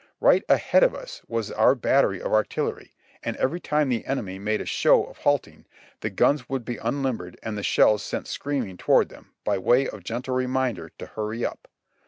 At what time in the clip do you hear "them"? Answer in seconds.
9.09-9.33